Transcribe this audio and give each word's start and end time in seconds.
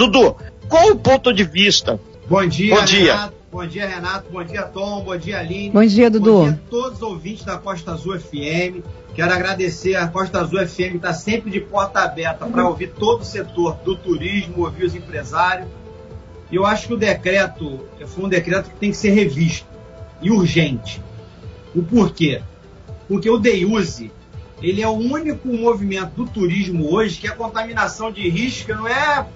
Dudu, 0.00 0.34
qual 0.66 0.92
o 0.92 0.96
ponto 0.96 1.30
de 1.30 1.44
vista? 1.44 2.00
Bom 2.26 2.46
dia, 2.46 2.74
Bom 2.74 2.84
dia. 2.86 3.12
Renato. 3.12 3.34
Bom 3.52 3.66
dia, 3.66 3.86
Renato. 3.86 4.30
Bom 4.32 4.42
dia, 4.42 4.62
Tom. 4.62 5.04
Bom 5.04 5.18
dia, 5.18 5.38
Aline. 5.38 5.68
Bom 5.68 5.84
dia, 5.84 6.10
Dudu. 6.10 6.32
Bom 6.32 6.44
dia 6.44 6.52
a 6.52 6.70
todos 6.70 6.96
os 6.96 7.02
ouvintes 7.02 7.44
da 7.44 7.58
Costa 7.58 7.92
Azul 7.92 8.18
FM. 8.18 8.80
Quero 9.14 9.30
agradecer. 9.30 9.96
A 9.96 10.08
Costa 10.08 10.40
Azul 10.40 10.66
FM 10.66 10.94
está 10.94 11.12
sempre 11.12 11.50
de 11.50 11.60
porta 11.60 12.00
aberta 12.00 12.46
para 12.46 12.66
ouvir 12.66 12.92
todo 12.98 13.20
o 13.20 13.24
setor 13.26 13.74
do 13.84 13.94
turismo, 13.94 14.64
ouvir 14.64 14.86
os 14.86 14.94
empresários. 14.94 15.68
E 16.50 16.56
eu 16.56 16.64
acho 16.64 16.86
que 16.86 16.94
o 16.94 16.96
decreto 16.96 17.80
foi 18.06 18.24
um 18.24 18.28
decreto 18.30 18.70
que 18.70 18.76
tem 18.76 18.92
que 18.92 18.96
ser 18.96 19.10
revisto 19.10 19.66
e 20.22 20.30
urgente. 20.30 21.02
O 21.74 21.82
porquê? 21.82 22.40
Porque 23.06 23.28
o 23.28 23.36
DEUSE, 23.36 24.10
ele 24.62 24.80
é 24.80 24.88
o 24.88 24.92
único 24.92 25.46
movimento 25.48 26.12
do 26.12 26.24
turismo 26.24 26.90
hoje 26.90 27.20
que 27.20 27.26
a 27.26 27.36
contaminação 27.36 28.10
de 28.10 28.26
risco 28.30 28.72
não 28.72 28.88
é 28.88 29.26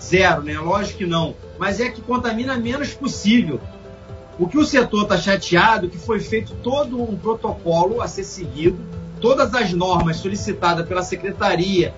zero, 0.00 0.42
né? 0.42 0.58
Lógico 0.58 0.98
que 0.98 1.06
não. 1.06 1.34
Mas 1.58 1.80
é 1.80 1.88
que 1.88 2.00
contamina 2.00 2.56
menos 2.56 2.94
possível. 2.94 3.60
O 4.38 4.46
que 4.46 4.56
o 4.56 4.64
setor 4.64 5.02
está 5.02 5.18
chateado 5.18 5.86
é 5.86 5.90
que 5.90 5.98
foi 5.98 6.20
feito 6.20 6.54
todo 6.62 7.02
um 7.02 7.16
protocolo 7.16 8.00
a 8.00 8.06
ser 8.06 8.22
seguido, 8.22 8.78
todas 9.20 9.52
as 9.54 9.72
normas 9.72 10.18
solicitadas 10.18 10.86
pela 10.86 11.02
secretaria 11.02 11.92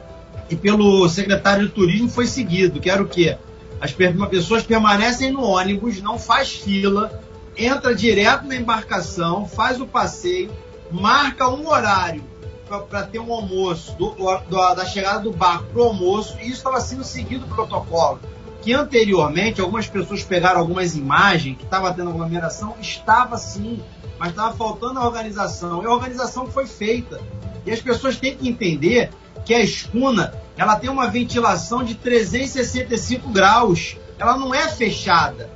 e 0.49 0.57
pelo 0.57 1.07
secretário 1.09 1.69
de 1.69 1.75
turismo 1.75 2.09
foi 2.09 2.27
seguido, 2.27 2.81
que 2.81 2.89
era 2.89 3.03
o 3.03 3.09
quê? 3.09 3.37
As 3.81 3.93
pessoas 3.93 4.63
permanecem 4.63 5.31
no 5.31 5.43
ônibus, 5.43 6.01
não 6.01 6.19
faz 6.19 6.51
fila, 6.53 7.23
entra 7.57 7.95
direto 7.95 8.47
na 8.47 8.57
embarcação, 8.57 9.47
faz 9.47 9.81
o 9.81 9.87
passeio, 9.87 10.51
marca 10.91 11.49
um 11.49 11.69
horário 11.69 12.30
para 12.79 13.03
ter 13.03 13.19
um 13.19 13.33
almoço, 13.33 13.97
do, 13.97 14.11
do, 14.11 14.75
da 14.75 14.85
chegada 14.85 15.21
do 15.21 15.33
barco 15.33 15.65
para 15.67 15.83
o 15.83 15.87
almoço, 15.87 16.37
e 16.41 16.45
isso 16.45 16.59
estava 16.59 16.81
sendo 16.81 17.03
seguido 17.03 17.45
o 17.47 17.49
protocolo. 17.49 18.21
Que 18.63 18.73
anteriormente, 18.73 19.61
algumas 19.61 19.87
pessoas 19.87 20.23
pegaram 20.23 20.61
algumas 20.61 20.95
imagens 20.95 21.57
que 21.57 21.65
estava 21.65 21.93
tendo 21.93 22.11
aglomeração, 22.11 22.77
estava 22.81 23.37
sim, 23.39 23.83
mas 24.19 24.31
estava 24.31 24.55
faltando 24.55 25.01
a 25.01 25.07
organização. 25.07 25.83
E 25.83 25.87
a 25.87 25.91
organização 25.91 26.47
foi 26.47 26.67
feita. 26.67 27.21
E 27.65 27.71
as 27.71 27.81
pessoas 27.81 28.17
têm 28.17 28.37
que 28.37 28.49
entender 28.49 29.11
que 29.45 29.55
a 29.55 29.61
escuna 29.61 30.35
ela 30.57 30.77
tem 30.77 30.91
uma 30.91 31.09
ventilação 31.09 31.83
de 31.83 31.95
365 31.95 33.31
graus. 33.31 33.97
Ela 34.19 34.37
não 34.37 34.55
é 34.55 34.69
fechada. 34.69 35.49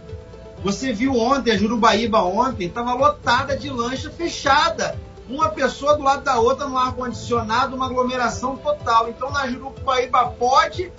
Você 0.65 0.95
viu 0.95 1.15
ontem, 1.15 1.53
a 1.53 1.59
Jurubaíba 1.59 2.23
ontem, 2.23 2.69
estava 2.69 2.95
lotada 2.95 3.55
de 3.55 3.69
lancha 3.69 4.11
fechada 4.11 4.99
uma 5.29 5.49
pessoa 5.49 5.97
do 5.97 6.03
lado 6.03 6.23
da 6.23 6.39
outra 6.39 6.67
no 6.67 6.77
ar-condicionado, 6.77 7.77
uma 7.77 7.87
aglomeração 7.87 8.57
total. 8.57 9.09
Então 9.09 9.31
na 9.31 9.49
Jurupaíba 9.49 10.27
pode 10.39 10.93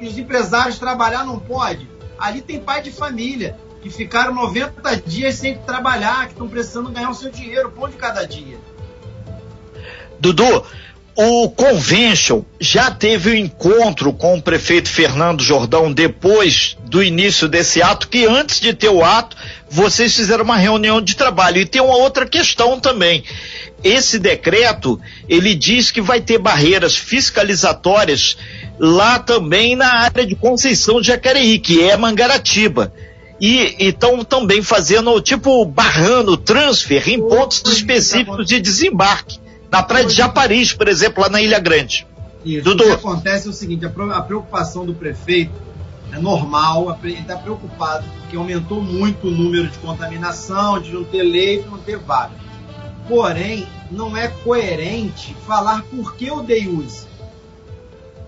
e 0.00 0.06
os 0.06 0.18
empresários 0.18 0.78
trabalhar 0.78 1.24
não 1.24 1.38
pode. 1.38 1.88
Ali 2.18 2.40
tem 2.40 2.60
pai 2.60 2.82
de 2.82 2.90
família 2.90 3.56
que 3.80 3.90
ficaram 3.90 4.34
90 4.34 4.96
dias 4.98 5.34
sem 5.36 5.58
trabalhar, 5.58 6.26
que 6.26 6.32
estão 6.32 6.48
precisando 6.48 6.90
ganhar 6.90 7.10
o 7.10 7.14
seu 7.14 7.30
dinheiro, 7.30 7.70
pão 7.72 7.88
de 7.88 7.96
cada 7.96 8.24
dia. 8.24 8.58
Dudu, 10.20 10.64
o 11.14 11.50
Convention 11.50 12.42
já 12.58 12.90
teve 12.90 13.30
um 13.30 13.34
encontro 13.34 14.12
com 14.12 14.36
o 14.36 14.42
prefeito 14.42 14.88
Fernando 14.88 15.42
Jordão 15.42 15.92
depois 15.92 16.76
do 16.86 17.02
início 17.02 17.48
desse 17.48 17.82
ato, 17.82 18.08
que 18.08 18.24
antes 18.24 18.58
de 18.58 18.72
ter 18.72 18.88
o 18.88 19.04
ato, 19.04 19.36
vocês 19.68 20.14
fizeram 20.14 20.44
uma 20.44 20.56
reunião 20.56 21.02
de 21.02 21.14
trabalho. 21.14 21.58
E 21.58 21.66
tem 21.66 21.82
uma 21.82 21.96
outra 21.96 22.26
questão 22.26 22.80
também. 22.80 23.24
Esse 23.84 24.18
decreto, 24.18 24.98
ele 25.28 25.54
diz 25.54 25.90
que 25.90 26.00
vai 26.00 26.20
ter 26.20 26.38
barreiras 26.38 26.96
fiscalizatórias 26.96 28.36
lá 28.78 29.18
também 29.18 29.76
na 29.76 29.92
área 29.92 30.24
de 30.24 30.34
Conceição 30.34 31.00
de 31.00 31.08
Jacareí, 31.08 31.58
que 31.58 31.82
é 31.82 31.96
Mangaratiba. 31.96 32.92
E 33.38 33.74
estão 33.80 34.24
também 34.24 34.62
fazendo, 34.62 35.20
tipo, 35.20 35.64
barrando 35.64 36.36
transfer 36.36 37.08
em 37.08 37.18
pontos 37.18 37.62
específicos 37.66 38.46
de 38.46 38.60
desembarque 38.60 39.41
na 39.72 39.82
praia 39.82 40.04
de 40.04 40.12
Japaris, 40.12 40.74
por 40.74 40.86
exemplo, 40.86 41.22
lá 41.22 41.30
na 41.30 41.40
Ilha 41.40 41.58
Grande. 41.58 42.06
Isso. 42.44 42.62
Dudu. 42.62 42.84
O 42.84 42.86
que 42.88 42.92
acontece 42.92 43.46
é 43.46 43.50
o 43.50 43.54
seguinte: 43.54 43.86
a 43.86 44.20
preocupação 44.20 44.84
do 44.84 44.92
prefeito 44.92 45.54
é 46.12 46.18
normal, 46.18 46.98
ele 47.02 47.14
está 47.14 47.36
preocupado 47.36 48.04
porque 48.20 48.36
aumentou 48.36 48.82
muito 48.82 49.28
o 49.28 49.30
número 49.30 49.68
de 49.68 49.78
contaminação, 49.78 50.78
de 50.78 50.92
não 50.92 51.04
ter 51.04 51.22
leito, 51.22 51.70
não 51.70 51.78
ter 51.78 51.98
vaga. 51.98 52.34
Porém, 53.08 53.66
não 53.90 54.14
é 54.14 54.28
coerente 54.28 55.34
falar 55.46 55.82
por 55.84 56.14
que 56.16 56.30
o 56.30 56.42
DEUS. 56.42 57.06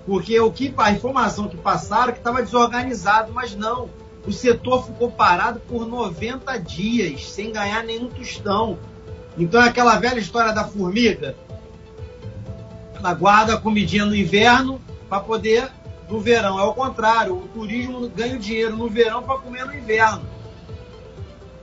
Porque 0.06 0.38
o 0.41 0.50
que, 0.50 0.72
a 0.77 0.93
informação 0.93 1.49
que 1.49 1.56
passaram 1.56 2.09
é 2.09 2.12
que 2.12 2.19
estava 2.19 2.43
desorganizado, 2.43 3.33
mas 3.33 3.54
não. 3.54 3.88
O 4.27 4.33
setor 4.33 4.87
ficou 4.87 5.10
parado 5.10 5.60
por 5.60 5.87
90 5.87 6.59
dias, 6.59 7.31
sem 7.31 7.53
ganhar 7.53 7.84
nenhum 7.84 8.09
tostão. 8.09 8.78
Então 9.37 9.62
é 9.62 9.69
aquela 9.69 9.99
velha 9.99 10.19
história 10.19 10.53
da 10.53 10.65
formiga. 10.65 11.34
Ela 12.95 13.15
guarda 13.15 13.55
a 13.55 13.61
comidinha 13.61 14.05
no 14.05 14.15
inverno 14.15 14.81
para 15.09 15.21
poder 15.21 15.71
no 16.09 16.21
verão. 16.21 16.59
É 16.59 16.62
o 16.62 16.72
contrário. 16.72 17.37
O 17.37 17.49
turismo 17.49 18.09
ganha 18.09 18.39
dinheiro 18.39 18.77
no 18.77 18.89
verão 18.89 19.22
para 19.22 19.39
comer 19.39 19.65
no 19.67 19.75
inverno. 19.75 20.22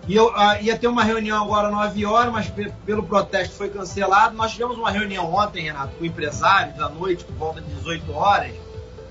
E 0.08 0.16
eu 0.16 0.28
uh, 0.28 0.62
ia 0.62 0.78
ter 0.78 0.88
uma 0.88 1.04
reunião 1.04 1.44
agora 1.44 1.68
às 1.68 1.74
9 1.74 2.06
horas, 2.06 2.34
mas 2.34 2.52
pelo 2.86 3.04
protesto 3.04 3.56
foi 3.56 3.70
cancelado. 3.70 4.36
Nós 4.36 4.52
tivemos 4.52 4.78
uma 4.78 4.90
reunião 4.90 5.32
ontem, 5.34 5.64
Renato, 5.64 5.96
com 5.96 6.04
empresários 6.04 6.76
da 6.76 6.90
noite, 6.90 7.24
por 7.24 7.36
volta 7.36 7.62
de 7.62 7.74
18 7.76 8.12
horas, 8.12 8.52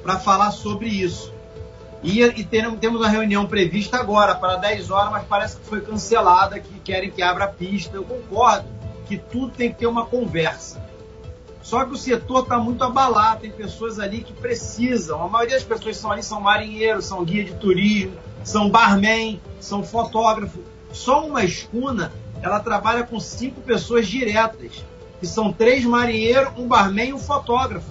para 0.02 0.18
falar 0.18 0.50
sobre 0.50 0.88
isso. 0.88 1.32
E, 2.02 2.22
e 2.22 2.44
temos, 2.44 2.78
temos 2.78 3.00
uma 3.00 3.08
reunião 3.08 3.46
prevista 3.46 3.98
agora 3.98 4.34
para 4.34 4.56
10 4.56 4.90
horas, 4.90 5.12
mas 5.12 5.24
parece 5.26 5.56
que 5.58 5.66
foi 5.66 5.80
cancelada, 5.80 6.58
que 6.58 6.80
querem 6.80 7.10
que 7.10 7.22
abra 7.22 7.44
a 7.44 7.48
pista. 7.48 7.96
Eu 7.96 8.04
concordo 8.04 8.66
que 9.06 9.18
tudo 9.18 9.52
tem 9.52 9.72
que 9.72 9.80
ter 9.80 9.86
uma 9.86 10.06
conversa. 10.06 10.82
Só 11.62 11.84
que 11.84 11.92
o 11.92 11.96
setor 11.96 12.44
está 12.44 12.58
muito 12.58 12.82
abalado, 12.82 13.42
tem 13.42 13.50
pessoas 13.50 13.98
ali 13.98 14.22
que 14.22 14.32
precisam. 14.32 15.22
A 15.22 15.28
maioria 15.28 15.56
das 15.56 15.64
pessoas 15.64 15.96
que 15.96 16.02
são 16.02 16.10
ali 16.10 16.22
são 16.22 16.40
marinheiros, 16.40 17.04
são 17.04 17.24
guia 17.24 17.44
de 17.44 17.54
turismo, 17.54 18.16
são 18.42 18.70
barman, 18.70 19.40
são 19.60 19.84
fotógrafos. 19.84 20.62
Só 20.90 21.26
uma 21.26 21.44
escuna, 21.44 22.12
ela 22.42 22.60
trabalha 22.60 23.04
com 23.04 23.20
cinco 23.20 23.60
pessoas 23.60 24.08
diretas, 24.08 24.84
que 25.20 25.26
são 25.26 25.52
três 25.52 25.84
marinheiros, 25.84 26.52
um 26.56 26.66
barman 26.66 27.10
e 27.10 27.12
um 27.12 27.18
fotógrafo, 27.18 27.90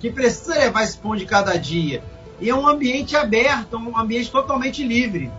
que 0.00 0.10
precisa 0.10 0.54
levar 0.54 0.82
esse 0.82 0.96
pão 0.96 1.14
de 1.14 1.26
cada 1.26 1.56
dia. 1.56 2.02
E 2.44 2.50
é 2.50 2.54
um 2.54 2.68
ambiente 2.68 3.16
aberto, 3.16 3.78
um 3.78 3.98
ambiente 3.98 4.30
totalmente 4.30 4.84
livre. 4.84 5.32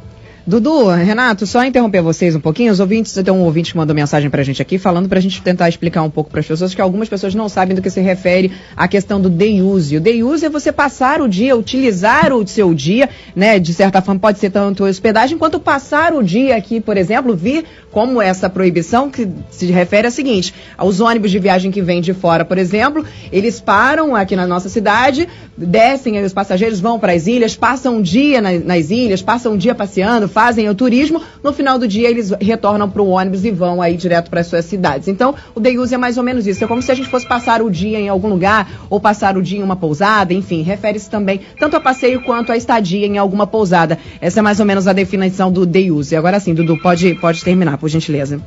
Dudu, 0.48 0.90
Renato, 0.90 1.48
só 1.48 1.66
interromper 1.66 2.04
vocês 2.04 2.36
um 2.36 2.40
pouquinho. 2.40 2.72
Os 2.72 2.80
ouvintes, 2.80 3.14
tem 3.14 3.34
um 3.34 3.42
ouvinte 3.42 3.72
que 3.72 3.78
mandou 3.78 3.96
mensagem 3.96 4.30
pra 4.30 4.44
gente 4.44 4.62
aqui, 4.62 4.78
falando 4.78 5.10
pra 5.10 5.20
gente 5.20 5.42
tentar 5.42 5.68
explicar 5.68 6.04
um 6.04 6.10
pouco 6.10 6.30
para 6.30 6.40
as 6.40 6.46
pessoas, 6.46 6.76
que 6.76 6.82
algumas 6.82 7.10
pessoas 7.10 7.34
não 7.34 7.50
sabem 7.50 7.76
do 7.76 7.82
que 7.82 7.90
se 7.90 8.00
refere 8.00 8.52
à 8.78 8.88
questão 8.88 9.20
do 9.20 9.28
day 9.28 9.60
use. 9.60 9.98
O 9.98 10.00
day 10.00 10.24
use 10.24 10.46
é 10.46 10.50
você 10.50 10.72
passar 10.72 11.20
o 11.20 11.28
dia, 11.28 11.58
utilizar 11.58 12.32
o 12.32 12.48
seu 12.48 12.76
dia, 12.76 13.10
né? 13.36 13.58
De 13.58 13.74
certa 13.74 14.04
forma, 14.04 14.22
pode 14.22 14.38
ser 14.38 14.52
tanto 14.52 14.84
hospedagem, 14.84 15.36
quanto 15.36 15.60
passar 15.60 16.14
o 16.14 16.22
dia 16.22 16.56
aqui, 16.56 16.80
por 16.80 16.96
exemplo, 16.96 17.36
vir 17.36 17.66
como 17.92 18.22
essa 18.22 18.48
proibição 18.48 19.10
que 19.10 19.28
se 19.50 19.66
refere 19.68 20.06
a 20.06 20.12
seguinte: 20.12 20.54
aos 20.78 21.00
ônibus 21.00 21.32
de 21.32 21.40
viagem 21.40 21.72
que 21.72 21.82
vêm 21.82 22.02
de 22.02 22.14
fora, 22.14 22.46
por 22.46 22.60
exemplo, 22.60 23.04
eles 23.32 23.60
param 23.60 24.16
aqui 24.16 24.36
na 24.36 24.46
nossa 24.46 24.70
cidade, 24.70 25.28
descem, 25.58 26.24
os 26.24 26.34
passageiros 26.34 26.80
vão 26.80 27.00
para 27.00 27.14
as 27.14 27.26
ilhas, 27.26 27.56
passam 27.56 27.96
um 27.96 28.02
dia 28.02 28.42
nas, 28.42 28.64
nas 28.64 28.92
ilhas, 28.92 29.24
passam 29.24 29.54
um 29.54 29.58
dia 29.58 29.74
passeando, 29.74 30.28
fazem 30.36 30.68
o 30.68 30.76
turismo, 30.76 31.22
no 31.42 31.54
final 31.54 31.80
do 31.80 31.88
dia 31.88 32.10
eles 32.10 32.30
retornam 32.42 32.90
para 32.90 33.02
o 33.02 33.08
ônibus 33.08 33.46
e 33.46 33.52
vão 33.52 33.82
aí 33.82 33.96
direto 33.96 34.30
para 34.30 34.42
as 34.42 34.48
suas 34.48 34.66
cidades. 34.66 35.08
Então, 35.08 35.34
o 35.56 35.62
day 35.62 35.80
use 35.80 35.96
é 35.96 35.98
mais 35.98 36.18
ou 36.18 36.26
menos 36.26 36.46
isso. 36.46 36.62
É 36.62 36.68
como 36.68 36.82
se 36.82 36.92
a 36.92 36.94
gente 36.94 37.08
fosse 37.08 37.26
passar 37.26 37.62
o 37.62 37.72
dia 37.72 37.98
em 37.98 38.10
algum 38.10 38.28
lugar 38.28 38.70
ou 38.90 39.00
passar 39.00 39.38
o 39.38 39.42
dia 39.42 39.60
em 39.60 39.64
uma 39.64 39.78
pousada, 39.78 40.34
enfim, 40.34 40.62
refere-se 40.62 41.10
também 41.10 41.40
tanto 41.58 41.78
a 41.78 41.80
passeio 41.80 42.22
quanto 42.22 42.52
a 42.52 42.58
estadia 42.58 43.08
em 43.08 43.18
alguma 43.18 43.48
pousada. 43.48 43.98
Essa 44.20 44.42
é 44.42 44.44
mais 44.44 44.60
ou 44.60 44.66
menos 44.66 44.90
a 44.90 44.92
definição 44.92 45.50
do 45.50 45.66
day 45.66 45.90
use. 45.90 46.14
Agora 46.18 46.38
sim, 46.38 46.54
Dudu, 46.54 46.78
pode, 46.82 47.16
pode 47.16 47.42
terminar, 47.42 47.78
por 47.78 47.88
gentileza. 47.88 48.42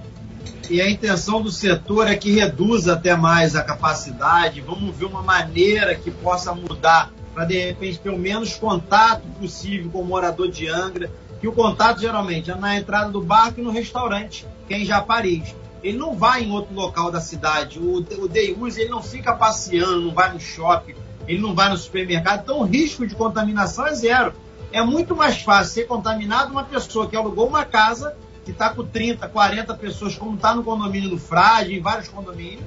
E 0.69 0.82
a 0.82 0.90
intenção 0.90 1.40
do 1.40 1.50
setor 1.50 2.06
é 2.06 2.14
que 2.17 2.32
reduza 2.32 2.93
até 2.93 3.17
mais 3.17 3.56
a 3.56 3.62
capacidade. 3.62 4.61
Vamos 4.61 4.94
ver 4.94 5.06
uma 5.06 5.23
maneira 5.23 5.94
que 5.94 6.11
possa 6.11 6.55
mudar 6.55 7.11
para 7.35 7.46
de 7.46 7.58
repente 7.58 7.99
ter 7.99 8.11
o 8.11 8.19
menos 8.19 8.56
contato 8.56 9.23
possível 9.40 9.90
com 9.90 10.00
o 10.02 10.05
morador 10.05 10.50
de 10.50 10.69
Angra 10.69 11.11
que 11.40 11.49
o 11.49 11.52
contato 11.52 12.00
geralmente 12.00 12.50
é 12.50 12.55
na 12.55 12.76
entrada 12.76 13.11
do 13.11 13.20
barco 13.20 13.61
e 13.61 13.62
no 13.62 13.70
restaurante, 13.70 14.46
que 14.67 14.75
é 14.75 14.79
em 14.81 14.85
Japariz. 14.85 15.55
Ele 15.82 15.96
não 15.96 16.14
vai 16.14 16.43
em 16.43 16.50
outro 16.50 16.75
local 16.75 17.11
da 17.11 17.20
cidade. 17.20 17.79
O, 17.79 17.99
o 17.99 18.29
day 18.29 18.56
use 18.58 18.81
ele 18.81 18.90
não 18.90 19.02
fica 19.02 19.32
passeando, 19.35 20.00
não 20.00 20.14
vai 20.14 20.32
no 20.32 20.40
shopping, 20.40 20.94
ele 21.26 21.40
não 21.40 21.55
vai 21.55 21.69
no 21.69 21.76
supermercado. 21.76 22.40
Então 22.43 22.61
o 22.61 22.64
risco 22.64 23.06
de 23.06 23.14
contaminação 23.14 23.87
é 23.87 23.94
zero. 23.94 24.35
É 24.73 24.82
muito 24.82 25.14
mais 25.14 25.40
fácil 25.40 25.73
ser 25.73 25.87
contaminado 25.87 26.50
uma 26.50 26.64
pessoa 26.64 27.08
que 27.08 27.17
alugou 27.17 27.46
uma 27.46 27.64
casa 27.64 28.17
que 28.44 28.52
está 28.52 28.70
com 28.70 28.82
30, 28.82 29.29
40 29.29 29.75
pessoas, 29.75 30.17
como 30.17 30.35
está 30.35 30.55
no 30.55 30.64
condomínio 30.64 31.11
do 31.11 31.19
Frade, 31.19 31.75
em 31.75 31.82
vários 31.82 32.08
condomínios, 32.08 32.64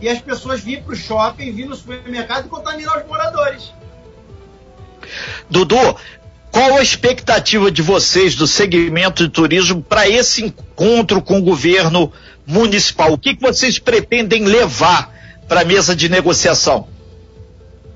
e 0.00 0.08
as 0.08 0.18
pessoas 0.20 0.62
virem 0.62 0.82
para 0.82 0.94
o 0.94 0.96
shopping, 0.96 1.52
vir 1.52 1.66
no 1.66 1.76
supermercado 1.76 2.46
e 2.46 2.48
contaminar 2.48 2.98
os 2.98 3.06
moradores. 3.06 3.74
Dudu, 5.50 5.96
qual 6.52 6.76
a 6.76 6.82
expectativa 6.82 7.70
de 7.70 7.80
vocês 7.80 8.36
do 8.36 8.46
segmento 8.46 9.24
de 9.24 9.30
turismo 9.30 9.82
para 9.82 10.06
esse 10.06 10.44
encontro 10.44 11.22
com 11.22 11.38
o 11.38 11.42
governo 11.42 12.12
municipal? 12.46 13.10
O 13.10 13.18
que, 13.18 13.34
que 13.34 13.40
vocês 13.40 13.78
pretendem 13.78 14.44
levar 14.44 15.10
para 15.48 15.62
a 15.62 15.64
mesa 15.64 15.96
de 15.96 16.10
negociação? 16.10 16.86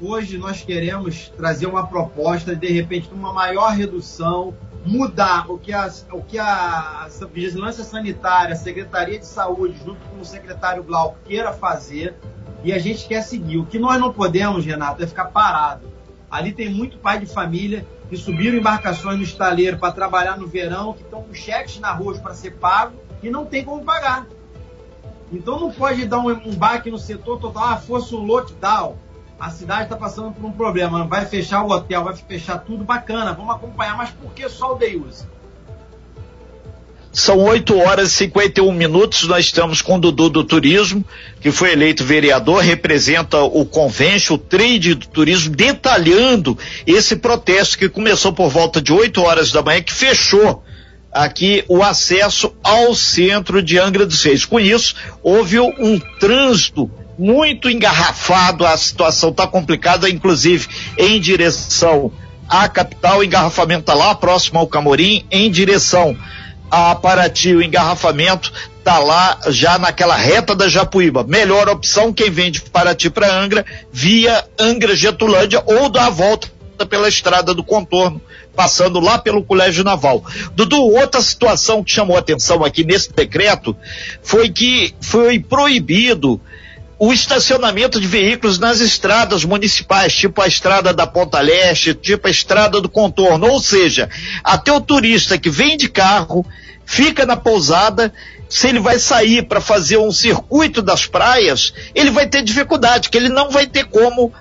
Hoje 0.00 0.38
nós 0.38 0.62
queremos 0.62 1.30
trazer 1.36 1.66
uma 1.66 1.86
proposta 1.86 2.56
de, 2.56 2.66
de 2.66 2.72
repente, 2.72 3.10
uma 3.12 3.30
maior 3.30 3.72
redução, 3.72 4.54
mudar 4.86 5.50
o 5.50 5.58
que 5.58 5.72
a, 5.74 5.92
o 6.12 6.22
que 6.22 6.38
a 6.38 7.08
Vigilância 7.32 7.84
Sanitária, 7.84 8.54
a 8.54 8.56
Secretaria 8.56 9.18
de 9.18 9.26
Saúde, 9.26 9.76
junto 9.84 10.00
com 10.08 10.20
o 10.20 10.24
secretário 10.24 10.82
Glauco, 10.82 11.18
queira 11.26 11.52
fazer, 11.52 12.14
e 12.64 12.72
a 12.72 12.78
gente 12.78 13.06
quer 13.06 13.20
seguir. 13.20 13.58
O 13.58 13.66
que 13.66 13.78
nós 13.78 14.00
não 14.00 14.12
podemos, 14.12 14.64
Renato, 14.64 15.02
é 15.02 15.06
ficar 15.06 15.26
parado. 15.26 15.95
Ali 16.36 16.52
tem 16.52 16.68
muito 16.68 16.98
pai 16.98 17.18
de 17.18 17.26
família 17.26 17.86
que 18.10 18.16
subiram 18.16 18.58
embarcações 18.58 19.16
no 19.16 19.22
estaleiro 19.22 19.78
para 19.78 19.90
trabalhar 19.90 20.36
no 20.36 20.46
verão, 20.46 20.92
que 20.92 21.02
estão 21.02 21.22
com 21.22 21.32
cheques 21.32 21.80
na 21.80 21.90
rua 21.92 22.18
para 22.18 22.34
ser 22.34 22.52
pago 22.56 22.94
e 23.22 23.30
não 23.30 23.46
tem 23.46 23.64
como 23.64 23.82
pagar. 23.82 24.26
Então 25.32 25.58
não 25.58 25.72
pode 25.72 26.04
dar 26.04 26.18
um, 26.18 26.28
um 26.28 26.54
baque 26.54 26.90
no 26.90 26.98
setor 26.98 27.40
total, 27.40 27.64
ah, 27.64 27.76
fosse 27.78 28.14
um 28.14 28.22
lockdown 28.22 28.98
a 29.38 29.50
cidade 29.50 29.84
está 29.84 29.96
passando 29.96 30.32
por 30.32 30.44
um 30.44 30.52
problema, 30.52 31.06
vai 31.06 31.26
fechar 31.26 31.62
o 31.62 31.70
hotel, 31.70 32.04
vai 32.04 32.16
fechar 32.16 32.58
tudo, 32.58 32.84
bacana, 32.84 33.34
vamos 33.34 33.54
acompanhar, 33.54 33.96
mas 33.96 34.10
por 34.10 34.32
que 34.32 34.48
só 34.48 34.72
o 34.72 34.76
Deus? 34.76 35.26
São 37.16 37.38
8 37.38 37.78
horas 37.78 38.12
e 38.12 38.16
51 38.16 38.70
minutos. 38.72 39.26
Nós 39.26 39.46
estamos 39.46 39.80
com 39.80 39.96
o 39.96 39.98
Dudu 39.98 40.28
do 40.28 40.44
Turismo, 40.44 41.02
que 41.40 41.50
foi 41.50 41.72
eleito 41.72 42.04
vereador, 42.04 42.62
representa 42.62 43.40
o 43.40 43.64
convênio, 43.64 44.34
o 44.34 44.38
trade 44.38 44.92
do 44.92 45.06
turismo, 45.06 45.56
detalhando 45.56 46.58
esse 46.86 47.16
protesto 47.16 47.78
que 47.78 47.88
começou 47.88 48.34
por 48.34 48.50
volta 48.50 48.82
de 48.82 48.92
8 48.92 49.18
horas 49.22 49.50
da 49.50 49.62
manhã, 49.62 49.80
que 49.80 49.94
fechou 49.94 50.62
aqui 51.10 51.64
o 51.68 51.82
acesso 51.82 52.54
ao 52.62 52.94
centro 52.94 53.62
de 53.62 53.78
Angra 53.78 54.04
dos 54.04 54.22
Reis. 54.22 54.44
Com 54.44 54.60
isso, 54.60 54.94
houve 55.22 55.58
um 55.58 55.98
trânsito 56.20 56.90
muito 57.18 57.70
engarrafado, 57.70 58.66
a 58.66 58.76
situação 58.76 59.30
está 59.30 59.46
complicada, 59.46 60.10
inclusive 60.10 60.68
em 60.98 61.18
direção 61.18 62.12
à 62.46 62.68
capital, 62.68 63.24
engarrafamento 63.24 63.80
está 63.80 63.94
lá 63.94 64.14
próximo 64.14 64.58
ao 64.58 64.66
Camorim, 64.66 65.24
em 65.30 65.50
direção 65.50 66.14
a 66.70 66.94
Paraty, 66.94 67.54
o 67.54 67.62
engarrafamento 67.62 68.52
está 68.78 68.98
lá 68.98 69.38
já 69.48 69.78
naquela 69.78 70.16
reta 70.16 70.54
da 70.54 70.68
Japuíba. 70.68 71.24
Melhor 71.24 71.68
opção, 71.68 72.12
quem 72.12 72.30
vem 72.30 72.50
de 72.50 72.60
Paraty 72.60 73.10
para 73.10 73.32
Angra, 73.32 73.64
via 73.92 74.44
Angra 74.58 74.94
Getulândia 74.94 75.62
ou 75.66 75.88
dá 75.88 76.06
a 76.06 76.10
volta 76.10 76.48
pela 76.88 77.08
estrada 77.08 77.54
do 77.54 77.64
contorno, 77.64 78.20
passando 78.54 79.00
lá 79.00 79.18
pelo 79.18 79.42
Colégio 79.42 79.82
Naval. 79.82 80.24
Dudu, 80.54 80.80
outra 80.82 81.20
situação 81.22 81.82
que 81.82 81.90
chamou 81.90 82.16
atenção 82.16 82.64
aqui 82.64 82.84
nesse 82.84 83.12
decreto 83.12 83.74
foi 84.22 84.50
que 84.50 84.94
foi 85.00 85.38
proibido 85.40 86.40
o 86.98 87.12
estacionamento 87.12 88.00
de 88.00 88.06
veículos 88.06 88.58
nas 88.58 88.80
estradas 88.80 89.44
municipais, 89.44 90.14
tipo 90.14 90.40
a 90.40 90.46
estrada 90.46 90.94
da 90.94 91.06
Ponta 91.06 91.40
Leste, 91.40 91.94
tipo 91.94 92.26
a 92.26 92.30
estrada 92.30 92.80
do 92.80 92.88
contorno. 92.88 93.46
Ou 93.48 93.60
seja, 93.60 94.08
até 94.42 94.72
o 94.72 94.80
turista 94.80 95.36
que 95.36 95.50
vem 95.50 95.76
de 95.76 95.88
carro, 95.88 96.44
fica 96.86 97.26
na 97.26 97.36
pousada, 97.36 98.12
se 98.48 98.68
ele 98.68 98.80
vai 98.80 98.98
sair 98.98 99.42
para 99.42 99.60
fazer 99.60 99.98
um 99.98 100.12
circuito 100.12 100.80
das 100.80 101.04
praias, 101.04 101.74
ele 101.94 102.10
vai 102.10 102.26
ter 102.26 102.42
dificuldade, 102.42 103.10
que 103.10 103.18
ele 103.18 103.28
não 103.28 103.50
vai 103.50 103.66
ter 103.66 103.84
como 103.84 104.32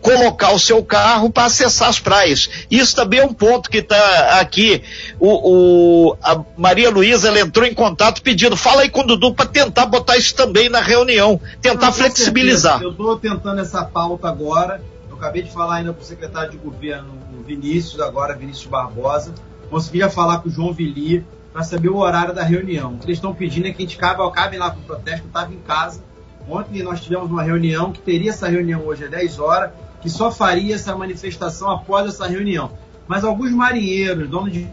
colocar 0.00 0.52
o 0.52 0.58
seu 0.58 0.82
carro 0.82 1.30
para 1.30 1.44
acessar 1.44 1.88
as 1.88 2.00
praias. 2.00 2.66
Isso 2.70 2.96
também 2.96 3.20
é 3.20 3.24
um 3.24 3.32
ponto 3.32 3.70
que 3.70 3.78
está 3.78 4.40
aqui. 4.40 4.82
O, 5.18 6.08
o, 6.08 6.16
a 6.22 6.42
Maria 6.56 6.90
Luísa 6.90 7.28
ela 7.28 7.40
entrou 7.40 7.66
em 7.66 7.74
contato 7.74 8.22
pedindo, 8.22 8.56
fala 8.56 8.82
aí 8.82 8.88
com 8.88 9.00
o 9.00 9.06
Dudu 9.06 9.34
para 9.34 9.46
tentar 9.46 9.86
botar 9.86 10.16
isso 10.16 10.34
também 10.34 10.68
na 10.68 10.80
reunião, 10.80 11.40
tentar 11.60 11.92
flexibilizar. 11.92 12.78
Certeza. 12.78 12.84
Eu 12.84 12.90
estou 12.90 13.16
tentando 13.16 13.60
essa 13.60 13.84
pauta 13.84 14.28
agora. 14.28 14.82
Eu 15.08 15.16
acabei 15.16 15.42
de 15.42 15.52
falar 15.52 15.76
ainda 15.76 15.92
com 15.92 16.00
o 16.00 16.04
secretário 16.04 16.50
de 16.50 16.56
governo, 16.56 17.12
o 17.38 17.42
Vinícius, 17.42 18.00
agora 18.00 18.34
Vinícius 18.34 18.66
Barbosa. 18.66 19.34
Consegui 19.68 19.98
já 19.98 20.10
falar 20.10 20.38
com 20.38 20.48
o 20.48 20.52
João 20.52 20.72
Vili 20.72 21.24
para 21.52 21.62
saber 21.62 21.88
o 21.88 21.96
horário 21.96 22.34
da 22.34 22.42
reunião. 22.42 22.94
O 22.94 22.98
que 22.98 23.06
eles 23.06 23.18
estão 23.18 23.34
pedindo 23.34 23.66
é 23.66 23.70
que 23.72 23.82
a 23.82 23.86
gente 23.86 23.96
cabe, 23.96 24.18
cabe 24.32 24.56
lá 24.56 24.70
com 24.70 24.80
o 24.80 24.82
protesto, 24.82 25.24
eu 25.24 25.28
estava 25.28 25.52
em 25.52 25.58
casa. 25.58 26.02
Ontem 26.48 26.82
nós 26.82 27.00
tivemos 27.00 27.30
uma 27.30 27.42
reunião, 27.42 27.92
que 27.92 28.00
teria 28.00 28.30
essa 28.30 28.48
reunião 28.48 28.84
hoje 28.84 29.04
às 29.04 29.10
10 29.10 29.38
horas 29.38 29.70
que 30.00 30.08
só 30.08 30.30
faria 30.30 30.74
essa 30.74 30.96
manifestação 30.96 31.70
após 31.70 32.08
essa 32.08 32.26
reunião. 32.26 32.72
Mas 33.06 33.24
alguns 33.24 33.50
marinheiros, 33.52 34.28
donos 34.28 34.52
de 34.52 34.68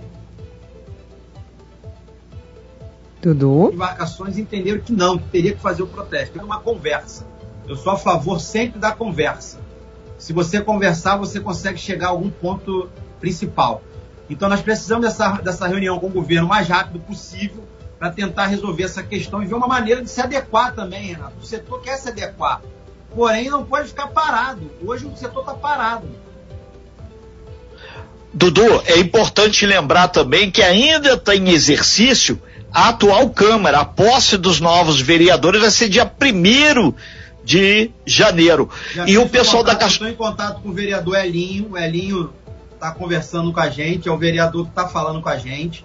Tudo. 3.21 3.71
embarcações 3.73 4.37
entenderam 4.37 4.79
que 4.79 4.93
não, 4.93 5.17
que 5.17 5.27
teria 5.29 5.53
que 5.53 5.61
fazer 5.61 5.83
o 5.83 5.87
protesto. 5.87 6.39
É 6.39 6.43
uma 6.43 6.59
conversa. 6.59 7.25
Eu 7.67 7.75
sou 7.75 7.91
a 7.91 7.97
favor 7.97 8.39
sempre 8.39 8.79
da 8.79 8.91
conversa. 8.91 9.59
Se 10.17 10.31
você 10.33 10.61
conversar, 10.61 11.17
você 11.17 11.39
consegue 11.39 11.77
chegar 11.77 12.07
a 12.07 12.09
algum 12.11 12.29
ponto 12.29 12.89
principal. 13.19 13.81
Então 14.29 14.47
nós 14.47 14.61
precisamos 14.61 15.05
dessa, 15.05 15.29
dessa 15.41 15.67
reunião 15.67 15.99
com 15.99 16.07
o 16.07 16.11
governo 16.11 16.45
o 16.45 16.49
mais 16.49 16.67
rápido 16.67 16.99
possível 16.99 17.63
para 17.97 18.11
tentar 18.11 18.45
resolver 18.45 18.83
essa 18.83 19.01
questão 19.01 19.41
e 19.41 19.45
ver 19.45 19.55
uma 19.55 19.67
maneira 19.67 20.01
de 20.01 20.09
se 20.09 20.21
adequar 20.21 20.73
também, 20.75 21.07
Renato. 21.07 21.37
O 21.41 21.45
setor 21.45 21.81
quer 21.81 21.97
se 21.97 22.09
adequar 22.09 22.61
porém 23.17 23.49
não 23.49 23.65
pode 23.65 23.87
ficar 23.87 24.09
parado. 24.09 24.69
Hoje 24.85 25.07
o 25.07 25.17
setor 25.17 25.39
está 25.39 25.55
parado. 25.55 26.07
Dudu, 28.31 28.83
é 28.85 28.99
importante 28.99 29.65
lembrar 29.65 30.09
também 30.09 30.51
que 30.51 30.61
ainda 30.61 31.13
está 31.13 31.35
em 31.35 31.49
exercício 31.49 32.39
a 32.71 32.89
atual 32.89 33.27
Câmara. 33.31 33.79
A 33.79 33.85
posse 33.85 34.37
dos 34.37 34.59
novos 34.59 35.01
vereadores 35.01 35.59
vai 35.59 35.71
ser 35.71 35.89
dia 35.89 36.05
1 36.05 36.93
de 37.43 37.89
janeiro. 38.05 38.69
Já 38.93 39.07
e 39.07 39.17
o 39.17 39.27
pessoal 39.27 39.63
contato, 39.63 39.79
da 39.79 39.87
Estou 39.87 40.07
em 40.07 40.13
contato 40.13 40.61
com 40.61 40.69
o 40.69 40.73
vereador 40.73 41.17
Elinho. 41.17 41.71
O 41.71 41.77
Elinho 41.77 42.31
está 42.71 42.91
conversando 42.91 43.51
com 43.51 43.59
a 43.59 43.69
gente, 43.71 44.07
é 44.07 44.11
o 44.11 44.17
vereador 44.17 44.65
que 44.65 44.69
está 44.69 44.87
falando 44.87 45.23
com 45.23 45.29
a 45.29 45.37
gente. 45.37 45.83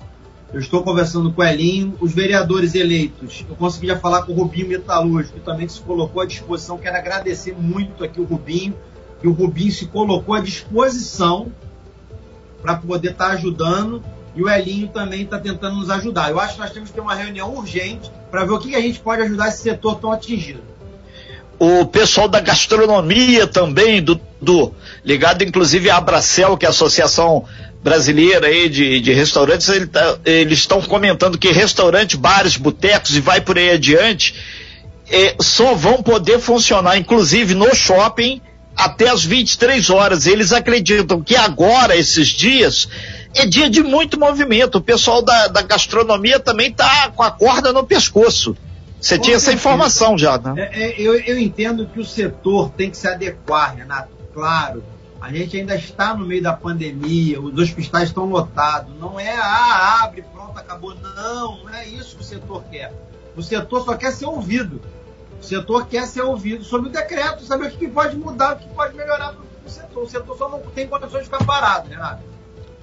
Eu 0.52 0.60
estou 0.60 0.82
conversando 0.82 1.32
com 1.32 1.40
o 1.40 1.44
Elinho, 1.44 1.94
os 1.98 2.12
vereadores 2.12 2.74
eleitos. 2.74 3.42
Eu 3.48 3.56
consegui 3.56 3.86
já 3.86 3.98
falar 3.98 4.22
com 4.22 4.32
o 4.32 4.34
Rubinho 4.34 4.68
Metalúrgico, 4.68 5.38
que 5.38 5.44
também 5.44 5.66
se 5.66 5.80
colocou 5.80 6.20
à 6.20 6.26
disposição. 6.26 6.76
Quero 6.76 6.94
agradecer 6.94 7.56
muito 7.58 8.04
aqui 8.04 8.20
o 8.20 8.24
Rubinho, 8.24 8.74
que 9.18 9.26
o 9.26 9.32
Rubinho 9.32 9.72
se 9.72 9.86
colocou 9.86 10.34
à 10.34 10.40
disposição 10.40 11.50
para 12.60 12.76
poder 12.76 13.12
estar 13.12 13.28
tá 13.28 13.32
ajudando. 13.32 14.04
E 14.36 14.42
o 14.42 14.48
Elinho 14.48 14.88
também 14.88 15.22
está 15.22 15.38
tentando 15.38 15.76
nos 15.76 15.88
ajudar. 15.88 16.30
Eu 16.30 16.38
acho 16.38 16.54
que 16.54 16.60
nós 16.60 16.70
temos 16.70 16.90
que 16.90 16.94
ter 16.94 17.00
uma 17.00 17.14
reunião 17.14 17.54
urgente 17.54 18.10
para 18.30 18.44
ver 18.44 18.52
o 18.52 18.58
que 18.58 18.74
a 18.74 18.80
gente 18.80 19.00
pode 19.00 19.22
ajudar 19.22 19.48
esse 19.48 19.62
setor 19.62 19.96
tão 20.00 20.12
atingido. 20.12 20.60
O 21.58 21.86
pessoal 21.86 22.28
da 22.28 22.40
gastronomia 22.40 23.46
também, 23.46 24.02
do, 24.02 24.20
do 24.40 24.72
ligado 25.04 25.44
inclusive 25.44 25.88
à 25.88 25.96
Abracel, 25.96 26.56
que 26.58 26.66
é 26.66 26.68
a 26.68 26.70
Associação 26.70 27.44
brasileira 27.82 28.46
aí 28.46 28.68
de, 28.68 29.00
de 29.00 29.12
restaurantes, 29.12 29.68
ele 29.68 29.86
tá, 29.86 30.18
eles 30.24 30.60
estão 30.60 30.80
comentando 30.80 31.36
que 31.36 31.50
restaurantes, 31.50 32.16
bares, 32.16 32.56
botecos 32.56 33.16
e 33.16 33.20
vai 33.20 33.40
por 33.40 33.58
aí 33.58 33.70
adiante 33.70 34.34
é, 35.12 35.36
só 35.40 35.74
vão 35.74 36.02
poder 36.02 36.38
funcionar, 36.40 36.96
inclusive 36.96 37.54
no 37.54 37.74
shopping, 37.74 38.40
até 38.74 39.10
as 39.10 39.22
23 39.22 39.90
horas. 39.90 40.26
Eles 40.26 40.52
acreditam 40.52 41.22
que 41.22 41.36
agora, 41.36 41.94
esses 41.94 42.28
dias, 42.28 42.88
é 43.34 43.44
dia 43.44 43.68
de 43.68 43.82
muito 43.82 44.18
movimento. 44.18 44.78
O 44.78 44.80
pessoal 44.80 45.20
da, 45.22 45.48
da 45.48 45.60
gastronomia 45.60 46.40
também 46.40 46.70
está 46.70 47.10
com 47.10 47.22
a 47.22 47.30
corda 47.30 47.72
no 47.72 47.84
pescoço. 47.84 48.56
Você 48.98 49.18
tinha 49.18 49.36
essa 49.36 49.52
informação 49.52 50.16
já, 50.16 50.38
né? 50.38 50.70
É, 50.72 50.84
é, 50.84 50.94
eu, 51.00 51.14
eu 51.16 51.38
entendo 51.38 51.86
que 51.86 52.00
o 52.00 52.04
setor 52.04 52.70
tem 52.70 52.88
que 52.88 52.96
se 52.96 53.06
adequar, 53.06 53.76
Renato, 53.76 54.12
claro 54.32 54.82
a 55.22 55.32
gente 55.32 55.56
ainda 55.56 55.76
está 55.76 56.14
no 56.14 56.26
meio 56.26 56.42
da 56.42 56.52
pandemia, 56.52 57.40
os 57.40 57.56
hospitais 57.56 58.08
estão 58.08 58.26
lotados. 58.26 58.92
Não 58.98 59.20
é, 59.20 59.32
ah, 59.32 60.00
abre, 60.02 60.22
pronto, 60.22 60.58
acabou. 60.58 60.96
Não, 60.96 61.62
não 61.62 61.68
é 61.72 61.86
isso 61.86 62.16
que 62.16 62.22
o 62.22 62.24
setor 62.24 62.64
quer. 62.64 62.92
O 63.36 63.40
setor 63.40 63.84
só 63.84 63.96
quer 63.96 64.10
ser 64.10 64.26
ouvido. 64.26 64.82
O 65.40 65.44
setor 65.44 65.86
quer 65.86 66.08
ser 66.08 66.22
ouvido 66.22 66.64
sobre 66.64 66.88
o 66.88 66.92
decreto, 66.92 67.44
saber 67.44 67.68
o 67.68 67.70
que 67.70 67.86
pode 67.86 68.16
mudar, 68.16 68.54
o 68.54 68.58
que 68.58 68.68
pode 68.74 68.96
melhorar 68.96 69.34
para 69.34 69.44
o 69.64 69.70
setor. 69.70 70.02
O 70.02 70.08
setor 70.08 70.36
só 70.36 70.48
não 70.48 70.58
tem 70.58 70.88
condições 70.88 71.20
de 71.20 71.30
ficar 71.30 71.44
parado, 71.44 71.88
Renato. 71.88 72.24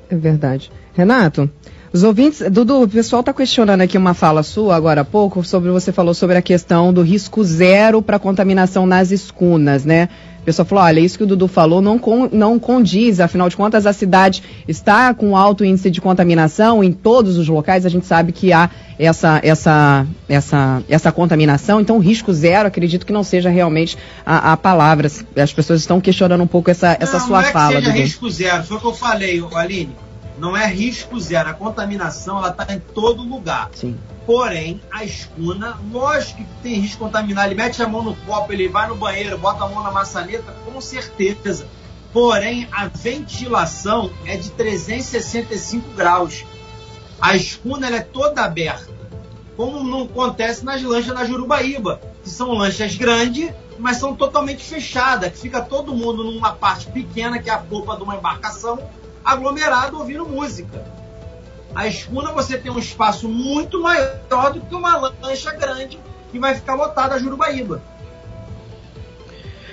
É 0.10 0.16
verdade. 0.16 0.72
Renato, 0.94 1.52
Os 1.92 2.04
ouvintes, 2.04 2.44
Dudu, 2.52 2.84
o 2.84 2.88
pessoal 2.88 3.22
está 3.22 3.34
questionando 3.34 3.82
aqui 3.82 3.98
uma 3.98 4.14
fala 4.14 4.44
sua 4.44 4.76
agora 4.76 5.02
há 5.02 5.06
pouco 5.06 5.44
sobre 5.44 5.72
você 5.72 5.92
falou 5.92 6.14
sobre 6.14 6.38
a 6.38 6.42
questão 6.42 6.94
do 6.94 7.02
risco 7.02 7.44
zero 7.44 8.00
para 8.00 8.20
contaminação 8.20 8.86
nas 8.86 9.10
escunas, 9.10 9.86
né? 9.86 10.08
O 10.40 10.44
pessoal 10.44 10.68
falou, 10.68 10.84
olha, 10.84 11.00
isso 11.00 11.18
que 11.18 11.24
o 11.24 11.28
Dudu 11.28 11.48
falou 11.48 11.82
não, 11.82 11.98
con, 11.98 12.30
não 12.32 12.60
condiz, 12.60 13.20
afinal 13.20 13.50
de 13.50 13.58
contas 13.58 13.88
a 13.88 13.94
cidade 13.94 14.44
está 14.68 15.12
com 15.16 15.36
alto 15.36 15.66
índice 15.66 15.90
de 15.90 16.00
contaminação 16.00 16.84
em 16.84 16.92
todos 16.92 17.38
os 17.38 17.48
locais, 17.48 17.88
a 17.88 17.90
gente 17.90 18.06
sabe 18.06 18.32
que 18.32 18.54
há 18.54 18.70
essa, 19.00 19.40
essa, 19.44 20.06
essa, 20.28 20.84
essa 20.88 21.12
contaminação, 21.12 21.82
então 21.82 21.98
risco 21.98 22.32
zero, 22.32 22.68
acredito 22.68 23.04
que 23.04 23.12
não 23.12 23.24
seja 23.24 23.50
realmente 23.50 23.98
a, 24.24 24.54
a 24.54 24.58
palavra. 24.58 25.10
As 25.36 25.52
pessoas 25.52 25.82
estão 25.82 26.00
questionando 26.00 26.44
um 26.44 26.48
pouco 26.48 26.70
essa, 26.70 26.96
essa 27.00 27.18
não, 27.18 27.26
sua 27.26 27.42
não 27.42 27.48
é 27.48 27.52
fala, 27.52 27.70
que 27.70 27.80
seja 27.80 27.92
Dudu. 27.92 28.04
risco 28.04 28.30
zero, 28.30 28.64
foi 28.64 28.78
o 28.78 28.80
que 28.80 28.86
eu 28.86 28.94
falei, 28.94 29.44
Aline 29.56 30.09
não 30.40 30.56
é 30.56 30.66
risco 30.66 31.20
zero. 31.20 31.50
A 31.50 31.54
contaminação 31.54 32.38
ela 32.38 32.50
está 32.50 32.74
em 32.74 32.80
todo 32.80 33.22
lugar. 33.22 33.70
Sim. 33.74 33.98
Porém, 34.26 34.82
a 34.92 35.04
escuna, 35.04 35.78
lógico 35.92 36.38
que 36.38 36.62
tem 36.62 36.76
risco 36.76 36.98
de 36.98 37.04
contaminar. 37.04 37.48
Ele 37.48 37.56
mete 37.56 37.82
a 37.82 37.88
mão 37.88 38.04
no 38.04 38.16
copo, 38.16 38.54
ele 38.54 38.68
vai 38.68 38.88
no 38.88 38.96
banheiro, 38.96 39.38
bota 39.38 39.64
a 39.64 39.68
mão 39.68 39.84
na 39.84 39.92
maçaneta, 39.92 40.56
com 40.66 40.80
certeza. 40.80 41.68
Porém, 42.14 42.68
a 42.72 42.88
ventilação 42.88 44.12
é 44.26 44.38
de 44.38 44.50
365 44.52 45.94
graus. 45.94 46.46
A 47.22 47.36
escuna 47.36 47.88
ela 47.88 47.98
é 47.98 48.02
toda 48.02 48.44
aberta. 48.44 48.88
Como 49.56 49.84
não 49.84 50.04
acontece 50.04 50.64
nas 50.64 50.82
lanchas 50.82 51.14
da 51.14 51.26
Jurubaíba, 51.26 52.00
que 52.24 52.30
são 52.30 52.54
lanchas 52.54 52.96
grandes, 52.96 53.52
mas 53.78 53.98
são 53.98 54.16
totalmente 54.16 54.64
fechadas, 54.64 55.32
que 55.32 55.40
fica 55.40 55.62
todo 55.62 55.94
mundo 55.94 56.24
numa 56.24 56.54
parte 56.54 56.88
pequena, 56.88 57.40
que 57.40 57.50
é 57.50 57.54
a 57.54 57.58
polpa 57.58 57.96
de 57.98 58.04
uma 58.04 58.16
embarcação, 58.16 58.80
aglomerado 59.24 59.98
ouvindo 59.98 60.26
música. 60.26 60.84
A 61.74 61.88
escuna 61.88 62.32
você 62.32 62.58
tem 62.58 62.72
um 62.72 62.80
espaço 62.80 63.28
muito 63.28 63.82
maior 63.82 64.54
do 64.54 64.62
que 64.62 64.74
uma 64.74 64.98
lancha 65.22 65.52
grande 65.52 66.00
que 66.32 66.40
vai 66.40 66.56
ficar 66.56 66.76
lotada 66.76 67.16
a 67.16 67.20
Jurubaíba. 67.20 67.82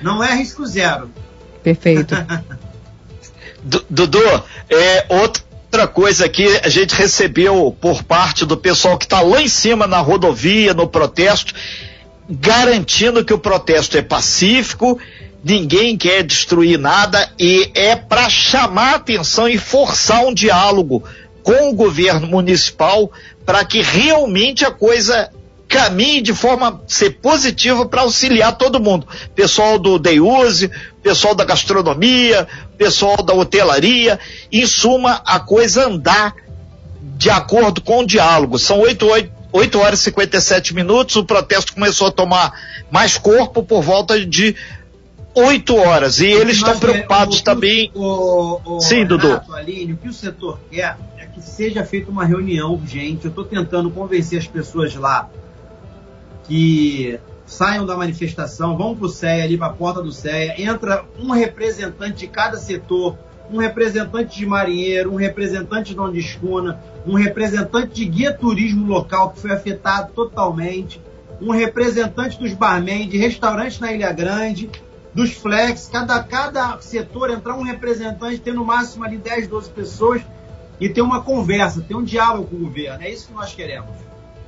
Não 0.03 0.23
é 0.23 0.35
risco 0.35 0.67
zero. 0.67 1.11
Perfeito. 1.63 2.15
Dudu, 3.91 4.21
é, 4.71 5.07
outra 5.09 5.89
coisa 5.89 6.29
que 6.29 6.47
a 6.63 6.69
gente 6.69 6.95
recebeu 6.95 7.77
por 7.81 8.05
parte 8.05 8.45
do 8.45 8.57
pessoal 8.57 8.97
que 8.97 9.05
está 9.05 9.21
lá 9.21 9.43
em 9.43 9.49
cima 9.49 9.87
na 9.87 9.99
rodovia, 9.99 10.73
no 10.73 10.87
protesto, 10.87 11.53
garantindo 12.29 13.25
que 13.25 13.35
o 13.35 13.39
protesto 13.39 13.97
é 13.97 14.03
pacífico 14.03 14.99
ninguém 15.47 15.97
quer 15.97 16.25
destruir 16.25 16.77
nada 16.77 17.31
e 17.39 17.71
é 17.73 17.95
para 17.95 18.29
chamar 18.29 18.97
atenção 18.97 19.49
e 19.49 19.57
forçar 19.57 20.25
um 20.25 20.35
diálogo 20.35 21.05
com 21.45 21.71
o 21.71 21.73
governo 21.73 22.27
municipal 22.27 23.13
para 23.45 23.65
que 23.65 23.81
realmente 23.81 24.65
a 24.65 24.73
coisa 24.73 25.31
caminhe 25.69 26.21
de 26.21 26.35
forma 26.35 26.83
ser 26.89 27.11
positiva 27.21 27.87
para 27.87 28.03
auxiliar 28.03 28.59
todo 28.59 28.83
mundo. 28.83 29.07
Pessoal 29.37 29.79
do 29.79 30.01
Deiuse, 30.01 30.69
pessoal 31.01 31.33
da 31.33 31.45
gastronomia, 31.45 32.49
pessoal 32.77 33.19
da 33.19 33.33
hotelaria, 33.33 34.19
em 34.51 34.67
suma, 34.67 35.23
a 35.25 35.39
coisa 35.39 35.87
andar 35.87 36.35
de 37.17 37.31
acordo 37.31 37.81
com 37.81 38.01
o 38.01 38.07
diálogo. 38.07 38.59
São 38.59 38.81
8, 38.81 39.07
8, 39.07 39.33
8 39.53 39.79
horas 39.79 40.01
e 40.01 40.05
57 40.05 40.75
minutos, 40.75 41.15
o 41.15 41.25
protesto 41.25 41.73
começou 41.73 42.09
a 42.09 42.13
tomar 42.13 42.53
mais 42.91 43.17
corpo 43.17 43.63
por 43.63 43.81
volta 43.81 44.25
de 44.27 44.57
oito 45.37 45.77
horas. 45.77 46.19
E 46.19 46.27
eles 46.27 46.57
estão 46.57 46.79
preocupados 46.79 47.41
o, 47.41 47.45
também. 47.45 47.91
O, 47.95 48.61
o, 48.65 48.81
Sim, 48.81 49.05
Renato, 49.05 49.19
Dudu. 49.19 49.55
Aline, 49.55 49.93
o 49.93 49.97
que 49.97 50.09
o 50.09 50.13
setor 50.13 50.59
quer 50.71 50.97
é 51.19 51.27
que 51.27 51.41
seja 51.43 51.85
feita 51.85 52.11
uma 52.11 52.25
reunião 52.25 52.73
urgente. 52.73 53.27
Eu 53.27 53.29
estou 53.29 53.45
tentando 53.45 53.91
convencer 53.91 54.39
as 54.39 54.47
pessoas 54.47 54.95
lá 54.95 55.29
que 56.45 57.19
saiam 57.45 57.87
da 57.87 57.97
manifestação, 57.97 58.77
vão 58.77 58.95
para 58.97 59.07
o 59.07 59.09
CEA, 59.09 59.45
ali 59.45 59.57
para 59.57 59.69
a 59.69 59.73
porta 59.73 60.03
do 60.03 60.11
CEA, 60.11 60.61
entra 60.61 61.05
um 61.19 61.31
representante 61.31 62.19
de 62.19 62.27
cada 62.27 62.57
setor, 62.57 63.17
um 63.51 63.59
representante 63.59 64.37
de 64.37 64.47
marinheiro, 64.47 65.13
um 65.13 65.17
representante 65.17 65.91
de 65.91 65.95
dono 65.95 66.13
de 66.13 66.19
escuna, 66.19 66.81
um 67.07 67.15
representante 67.15 67.95
de 67.95 68.05
guia 68.05 68.33
turismo 68.33 68.87
local 68.87 69.31
que 69.31 69.41
foi 69.41 69.53
afetado 69.53 70.13
totalmente, 70.13 71.01
um 71.41 71.51
representante 71.51 72.39
dos 72.39 72.53
barman, 72.53 73.09
de 73.09 73.17
restaurante 73.17 73.81
na 73.81 73.93
Ilha 73.93 74.11
Grande, 74.13 74.69
dos 75.17 75.33
flex, 75.33 75.89
cada, 75.91 76.23
cada 76.23 76.79
setor 76.83 77.31
entrar 77.31 77.55
um 77.55 77.63
representante, 77.63 78.39
ter 78.39 78.53
no 78.53 78.67
máximo 78.67 79.03
ali 79.03 79.17
10, 79.17 79.49
12 79.49 79.71
pessoas 79.71 80.21
e 80.79 80.91
ter 80.91 81.01
uma 81.01 81.23
conversa, 81.23 81.81
ter 81.81 81.95
um 81.95 82.05
diálogo 82.05 82.49
com 82.49 82.57
o 82.57 82.59
governo. 82.67 83.03
É 83.03 83.11
isso 83.11 83.29
que 83.29 83.33
nós 83.33 83.55
queremos. 83.55 83.97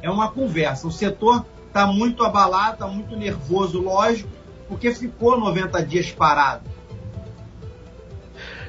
É 0.03 0.11
uma 0.11 0.31
conversa. 0.31 0.87
O 0.87 0.93
setor 0.93 1.47
está 1.67 1.87
muito 1.87 2.23
abalado, 2.23 2.75
está 2.75 2.87
muito 2.87 3.17
nervoso, 3.17 3.81
lógico, 3.81 4.29
porque 4.69 4.95
ficou 4.95 5.41
90 5.41 5.83
dias 5.87 6.11
parado. 6.11 6.69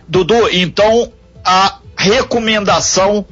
Dudu, 0.07 0.47
então 0.53 1.11
a 1.43 1.79
recomendação 1.97 3.25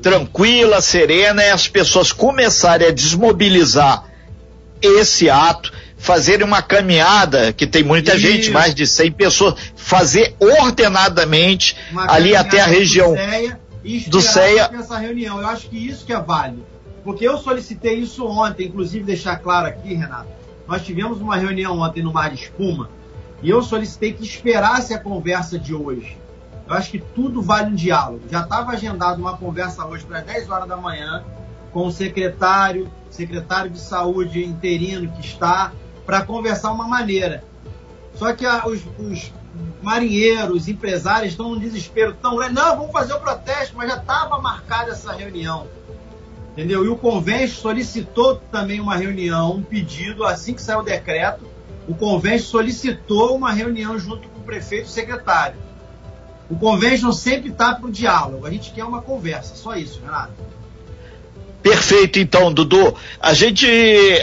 tranquila, 0.00 0.80
serena, 0.80 1.42
é 1.42 1.50
as 1.50 1.66
pessoas 1.66 2.12
começarem 2.12 2.86
a 2.86 2.92
desmobilizar 2.92 4.04
esse 4.80 5.28
ato, 5.28 5.72
fazerem 6.04 6.46
uma 6.46 6.60
caminhada, 6.60 7.50
que 7.50 7.66
tem 7.66 7.82
muita 7.82 8.14
Isso. 8.14 8.20
gente, 8.20 8.50
mais 8.50 8.74
de 8.74 8.86
100 8.86 9.12
pessoas, 9.12 9.54
fazer 9.74 10.36
ordenadamente 10.38 11.74
Uma 11.90 12.12
ali 12.12 12.36
até 12.36 12.60
a 12.60 12.66
região 12.66 13.14
do 14.08 14.20
CEA 14.20 14.70
e 14.70 14.76
essa 14.76 14.98
reunião. 14.98 15.40
Eu 15.40 15.48
acho 15.48 15.66
que 15.66 15.78
isso 15.78 16.04
que 16.04 16.12
é 16.12 16.20
válido. 16.20 16.62
Porque 17.02 17.26
eu 17.26 17.38
solicitei 17.38 17.94
isso 17.94 18.26
ontem, 18.26 18.66
inclusive 18.66 19.02
deixar 19.02 19.36
claro 19.36 19.66
aqui, 19.66 19.94
Renato. 19.94 20.28
Nós 20.68 20.84
tivemos 20.84 21.22
uma 21.22 21.36
reunião 21.36 21.78
ontem 21.78 22.02
no 22.02 22.12
Mar 22.12 22.28
de 22.28 22.42
Espuma 22.42 22.90
e 23.42 23.48
eu 23.48 23.62
solicitei 23.62 24.12
que 24.12 24.24
esperasse 24.24 24.92
a 24.92 24.98
conversa 24.98 25.58
de 25.58 25.74
hoje. 25.74 26.18
Eu 26.68 26.74
acho 26.74 26.90
que 26.90 26.98
tudo 26.98 27.40
vale 27.40 27.70
um 27.70 27.74
diálogo. 27.74 28.24
Já 28.30 28.42
estava 28.42 28.72
agendado 28.72 29.22
uma 29.22 29.38
conversa 29.38 29.86
hoje 29.86 30.04
para 30.04 30.18
as 30.18 30.26
10 30.26 30.50
horas 30.50 30.68
da 30.68 30.76
manhã 30.76 31.24
com 31.72 31.86
o 31.86 31.90
secretário, 31.90 32.90
secretário 33.08 33.70
de 33.70 33.80
saúde 33.80 34.44
interino 34.44 35.10
que 35.10 35.26
está, 35.26 35.72
para 36.04 36.24
conversar 36.24 36.72
uma 36.72 36.86
maneira. 36.86 37.44
Só 38.14 38.32
que 38.32 38.46
a, 38.46 38.66
os, 38.66 38.80
os 38.98 39.32
marinheiros, 39.82 40.68
empresários 40.68 41.32
estão 41.32 41.50
num 41.50 41.58
desespero 41.58 42.14
tão 42.14 42.36
grande. 42.36 42.54
Não, 42.54 42.76
vamos 42.76 42.92
fazer 42.92 43.14
o 43.14 43.20
protesto, 43.20 43.76
mas 43.76 43.88
já 43.88 43.96
estava 43.96 44.38
marcada 44.40 44.92
essa 44.92 45.12
reunião. 45.12 45.66
Entendeu? 46.52 46.84
E 46.84 46.88
o 46.88 46.96
convênio 46.96 47.48
solicitou 47.48 48.36
também 48.52 48.80
uma 48.80 48.96
reunião, 48.96 49.56
um 49.56 49.62
pedido, 49.62 50.24
assim 50.24 50.54
que 50.54 50.62
saiu 50.62 50.80
o 50.80 50.84
decreto, 50.84 51.44
o 51.88 51.94
convênio 51.94 52.40
solicitou 52.40 53.36
uma 53.36 53.52
reunião 53.52 53.98
junto 53.98 54.28
com 54.28 54.40
o 54.40 54.44
prefeito 54.44 54.84
e 54.84 54.88
o 54.88 54.92
secretário. 54.92 55.56
O 56.48 56.56
convênio 56.56 57.12
sempre 57.12 57.50
está 57.50 57.74
para 57.74 57.86
o 57.86 57.90
diálogo, 57.90 58.46
a 58.46 58.50
gente 58.50 58.72
quer 58.72 58.84
uma 58.84 59.02
conversa, 59.02 59.54
só 59.56 59.74
isso, 59.74 60.00
Renato. 60.00 60.32
Perfeito, 61.64 62.18
então, 62.18 62.52
Dudu. 62.52 62.94
A 63.18 63.32
gente 63.32 63.66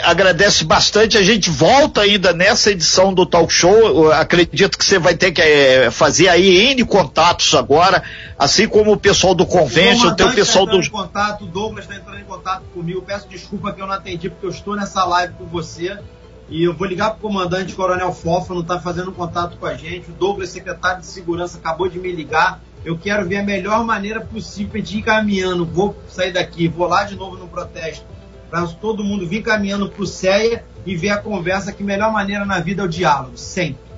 agradece 0.03 0.63
bastante. 0.63 1.17
A 1.17 1.24
gente 1.24 1.50
volta 1.50 2.01
ainda 2.01 2.31
nessa 2.33 2.69
edição 2.69 3.12
do 3.12 3.25
Talk 3.25 3.51
Show. 3.51 3.74
Eu 3.74 4.13
acredito 4.13 4.77
que 4.77 4.86
você 4.86 5.00
vai 5.00 5.15
ter 5.15 5.31
que 5.31 5.41
eh, 5.41 5.89
fazer 5.89 6.29
aí 6.29 6.69
N 6.69 6.86
contatos 6.86 7.55
agora, 7.55 8.03
assim 8.38 8.67
como 8.67 8.91
o 8.91 8.98
pessoal 8.98 9.33
do 9.33 9.43
Convention, 9.43 10.13
tem 10.13 10.27
o 10.27 10.36
pessoal 10.36 10.67
tá 10.67 10.74
do. 10.74 10.81
em 10.81 10.89
contato, 10.91 11.45
o 11.45 11.48
Douglas 11.48 11.86
está 11.86 11.95
entrando 11.95 12.19
em 12.19 12.25
contato 12.25 12.62
comigo. 12.75 13.01
Peço 13.01 13.27
desculpa 13.27 13.74
que 13.74 13.81
eu 13.81 13.88
não 13.88 13.95
atendi, 13.95 14.29
porque 14.29 14.45
eu 14.45 14.51
estou 14.51 14.75
nessa 14.75 15.03
live 15.03 15.33
com 15.33 15.45
você. 15.45 15.98
E 16.48 16.65
eu 16.65 16.75
vou 16.75 16.86
ligar 16.86 17.10
para 17.10 17.17
o 17.17 17.21
comandante 17.21 17.74
Coronel 17.74 18.13
Fofa, 18.13 18.53
não 18.53 18.62
está 18.62 18.79
fazendo 18.79 19.12
contato 19.12 19.57
com 19.57 19.65
a 19.65 19.74
gente. 19.74 20.12
O 20.12 20.13
Douglas, 20.13 20.50
secretário 20.50 21.00
de 21.00 21.07
Segurança, 21.07 21.57
acabou 21.57 21.89
de 21.89 21.98
me 21.98 22.12
ligar. 22.12 22.62
Eu 22.83 22.97
quero 22.97 23.27
ver 23.27 23.38
a 23.38 23.43
melhor 23.43 23.83
maneira 23.85 24.21
possível 24.21 24.77
gente 24.77 24.97
ir 24.97 25.01
caminhando. 25.03 25.65
Vou 25.65 25.95
sair 26.07 26.31
daqui, 26.31 26.67
vou 26.67 26.88
lá 26.88 27.03
de 27.03 27.15
novo 27.15 27.38
no 27.38 27.47
protesto. 27.47 28.05
Para 28.50 28.65
todo 28.67 29.03
mundo 29.03 29.27
vir 29.27 29.41
caminhando 29.41 29.89
para 29.89 30.03
o 30.03 30.07
CEA 30.07 30.63
e 30.85 30.95
ver 30.95 31.09
a 31.09 31.17
conversa 31.17 31.71
que 31.71 31.83
melhor 31.83 32.11
maneira 32.11 32.45
na 32.45 32.59
vida 32.59 32.81
é 32.81 32.85
o 32.85 32.89
diálogo, 32.89 33.38
sempre. 33.38 33.91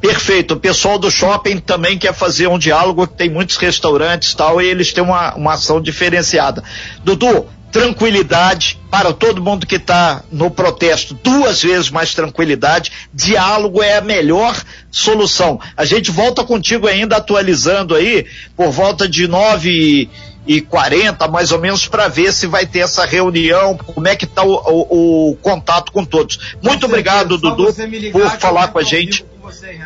Perfeito. 0.00 0.54
O 0.54 0.60
pessoal 0.60 0.98
do 0.98 1.10
shopping 1.10 1.58
também 1.58 1.98
quer 1.98 2.12
fazer 2.12 2.46
um 2.46 2.58
diálogo, 2.58 3.06
tem 3.06 3.30
muitos 3.30 3.56
restaurantes 3.56 4.34
tal, 4.34 4.60
e 4.60 4.66
eles 4.66 4.92
têm 4.92 5.02
uma, 5.02 5.34
uma 5.34 5.54
ação 5.54 5.80
diferenciada. 5.80 6.62
Dudu, 7.02 7.46
tranquilidade 7.74 8.80
para 8.88 9.12
todo 9.12 9.42
mundo 9.42 9.66
que 9.66 9.74
está 9.74 10.22
no 10.30 10.48
protesto, 10.48 11.12
duas 11.12 11.60
vezes 11.60 11.90
mais 11.90 12.14
tranquilidade. 12.14 12.92
Diálogo 13.12 13.82
é 13.82 13.96
a 13.96 14.00
melhor 14.00 14.56
solução. 14.92 15.58
A 15.76 15.84
gente 15.84 16.12
volta 16.12 16.44
contigo 16.44 16.86
ainda 16.86 17.16
atualizando 17.16 17.96
aí 17.96 18.26
por 18.56 18.70
volta 18.70 19.08
de 19.08 19.26
nove 19.26 20.08
e 20.46 20.60
40 20.60 21.26
mais 21.26 21.50
ou 21.50 21.58
menos 21.58 21.88
para 21.88 22.06
ver 22.06 22.32
se 22.32 22.46
vai 22.46 22.64
ter 22.64 22.80
essa 22.80 23.04
reunião, 23.04 23.76
como 23.76 24.06
é 24.06 24.14
que 24.14 24.24
está 24.24 24.44
o, 24.44 24.52
o, 24.52 25.30
o 25.32 25.36
contato 25.42 25.90
com 25.90 26.04
todos. 26.04 26.54
Muito 26.62 26.82
Com 26.82 26.86
obrigado, 26.86 27.36
Dudu, 27.36 27.74
por 28.12 28.30
falar 28.38 28.68
com 28.68 28.78
a 28.78 28.84
gente. 28.84 29.24
Com 29.40 29.50
você. 29.50 29.76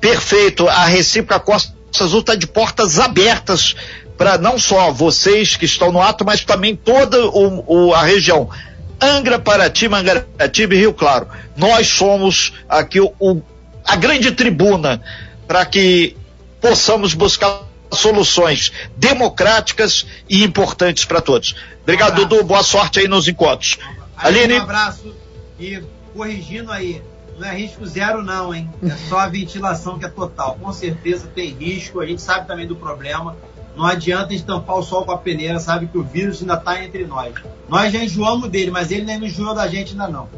Perfeito. 0.00 0.66
A 0.70 0.86
recíproca 0.86 1.38
Costa 1.38 1.74
Azul 2.00 2.20
está 2.20 2.34
de 2.34 2.46
portas 2.46 2.98
abertas 2.98 3.76
para 4.16 4.38
não 4.38 4.58
só 4.58 4.92
vocês 4.92 5.56
que 5.56 5.64
estão 5.64 5.90
no 5.90 6.00
ato, 6.00 6.24
mas 6.24 6.44
também 6.44 6.76
toda 6.76 7.26
o, 7.26 7.64
o, 7.66 7.94
a 7.94 8.02
região. 8.02 8.48
Angra, 9.00 9.38
Paraty, 9.38 9.88
Mangaratiba 9.88 10.74
e 10.74 10.78
Rio 10.78 10.94
Claro. 10.94 11.28
Nós 11.56 11.88
somos 11.88 12.52
aqui 12.68 13.00
o, 13.00 13.12
o 13.18 13.42
a 13.84 13.96
grande 13.96 14.32
tribuna 14.32 15.02
para 15.46 15.66
que 15.66 16.16
possamos 16.60 17.12
buscar 17.12 17.64
soluções 17.92 18.72
democráticas 18.96 20.06
e 20.28 20.42
importantes 20.42 21.04
para 21.04 21.20
todos. 21.20 21.54
Obrigado, 21.82 22.22
um 22.22 22.26
Dudu. 22.26 22.44
Boa 22.44 22.62
sorte 22.62 23.00
aí 23.00 23.08
nos 23.08 23.28
encontros. 23.28 23.78
Aline. 24.16 24.54
Um 24.54 24.62
abraço 24.62 25.14
e 25.60 25.82
corrigindo 26.14 26.72
aí, 26.72 27.02
não 27.38 27.48
é 27.48 27.56
risco 27.56 27.84
zero 27.86 28.22
não, 28.22 28.54
hein? 28.54 28.70
É 28.82 28.96
só 29.08 29.18
a 29.18 29.26
ventilação 29.26 29.98
que 29.98 30.06
é 30.06 30.08
total. 30.08 30.56
Com 30.60 30.72
certeza 30.72 31.28
tem 31.34 31.50
risco, 31.50 32.00
a 32.00 32.06
gente 32.06 32.22
sabe 32.22 32.46
também 32.46 32.66
do 32.66 32.76
problema. 32.76 33.36
Não 33.76 33.84
adianta 33.84 34.32
estampar 34.32 34.76
o 34.76 34.82
sol 34.82 35.04
com 35.04 35.12
a 35.12 35.18
peneira, 35.18 35.58
sabe 35.58 35.86
que 35.86 35.98
o 35.98 36.02
vírus 36.02 36.40
ainda 36.40 36.54
está 36.54 36.82
entre 36.82 37.04
nós. 37.04 37.34
Nós 37.68 37.92
já 37.92 38.04
enjoamos 38.04 38.48
dele, 38.48 38.70
mas 38.70 38.90
ele 38.90 39.04
nem 39.04 39.24
enjoou 39.24 39.54
da 39.54 39.66
gente 39.66 39.92
ainda 39.92 40.08
não. 40.08 40.28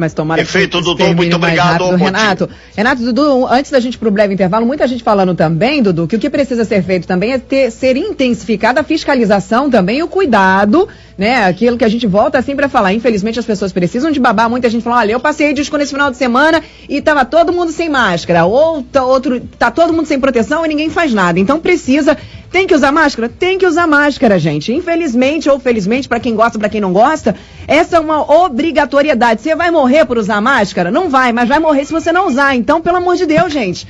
Mas 0.00 0.14
tomara 0.14 0.40
Perfeito, 0.40 0.78
que 0.78 0.84
Dudu, 0.84 1.14
muito 1.14 1.36
obrigado. 1.36 1.84
Rápido. 1.84 1.96
Renato, 1.96 2.48
Renato, 2.74 3.02
Dudu, 3.02 3.46
antes 3.46 3.70
da 3.70 3.78
gente 3.78 3.98
pro 3.98 4.10
breve 4.10 4.32
intervalo, 4.32 4.64
muita 4.64 4.88
gente 4.88 5.04
falando 5.04 5.34
também, 5.34 5.82
Dudu, 5.82 6.08
que 6.08 6.16
o 6.16 6.18
que 6.18 6.30
precisa 6.30 6.64
ser 6.64 6.82
feito 6.82 7.06
também 7.06 7.34
é 7.34 7.38
ter, 7.38 7.70
ser 7.70 7.98
intensificada 7.98 8.80
a 8.80 8.82
fiscalização 8.82 9.68
também 9.68 9.98
e 9.98 10.02
o 10.02 10.08
cuidado 10.08 10.88
né? 11.20 11.44
Aquilo 11.44 11.76
que 11.76 11.84
a 11.84 11.88
gente 11.88 12.06
volta 12.06 12.40
sempre 12.40 12.64
a 12.64 12.68
falar. 12.68 12.94
Infelizmente 12.94 13.38
as 13.38 13.44
pessoas 13.44 13.72
precisam 13.72 14.10
de 14.10 14.18
babar. 14.18 14.48
Muita 14.48 14.70
gente 14.70 14.82
fala, 14.82 15.00
olha, 15.00 15.12
eu 15.12 15.20
passei 15.20 15.52
disco 15.52 15.76
nesse 15.76 15.92
final 15.92 16.10
de 16.10 16.16
semana 16.16 16.62
e 16.88 17.02
tava 17.02 17.26
todo 17.26 17.52
mundo 17.52 17.70
sem 17.70 17.90
máscara. 17.90 18.46
Ou 18.46 18.82
tá, 18.82 19.04
outro, 19.04 19.38
tá 19.58 19.70
todo 19.70 19.92
mundo 19.92 20.06
sem 20.06 20.18
proteção 20.18 20.64
e 20.64 20.68
ninguém 20.68 20.88
faz 20.88 21.12
nada. 21.12 21.38
Então 21.38 21.60
precisa 21.60 22.16
tem 22.50 22.66
que 22.66 22.74
usar 22.74 22.90
máscara? 22.90 23.28
Tem 23.28 23.58
que 23.58 23.66
usar 23.66 23.86
máscara, 23.86 24.38
gente. 24.38 24.72
Infelizmente 24.72 25.48
ou 25.48 25.60
felizmente, 25.60 26.08
para 26.08 26.18
quem 26.18 26.34
gosta, 26.34 26.58
para 26.58 26.68
quem 26.68 26.80
não 26.80 26.92
gosta, 26.92 27.36
essa 27.66 27.96
é 27.96 28.00
uma 28.00 28.20
obrigatoriedade. 28.44 29.40
Você 29.40 29.54
vai 29.54 29.70
morrer 29.70 30.04
por 30.04 30.18
usar 30.18 30.40
máscara? 30.40 30.90
Não 30.90 31.08
vai, 31.08 31.32
mas 31.32 31.48
vai 31.48 31.60
morrer 31.60 31.84
se 31.84 31.92
você 31.92 32.10
não 32.10 32.26
usar. 32.26 32.56
Então, 32.56 32.80
pelo 32.80 32.96
amor 32.96 33.16
de 33.16 33.24
Deus, 33.24 33.52
gente. 33.52 33.86